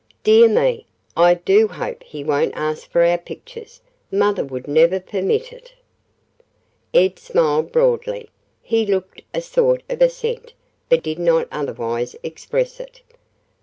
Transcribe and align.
"Dear 0.23 0.49
me! 0.49 0.87
I 1.15 1.35
do 1.35 1.67
hope 1.67 2.01
he 2.01 2.23
won't 2.23 2.55
ask 2.55 2.89
for 2.89 3.03
our 3.05 3.19
pictures. 3.19 3.81
Mother 4.11 4.43
would 4.43 4.67
never 4.67 4.99
permit 4.99 5.53
it." 5.53 5.73
Ed 6.91 7.19
smiled 7.19 7.71
broadly. 7.71 8.31
He 8.63 8.87
looked 8.87 9.21
a 9.31 9.41
sort 9.43 9.83
of 9.91 10.01
assent, 10.01 10.53
but 10.89 11.03
did 11.03 11.19
not 11.19 11.47
otherwise 11.51 12.15
express 12.23 12.79
it. 12.79 13.01